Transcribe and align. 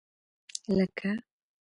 لکه. 0.77 1.11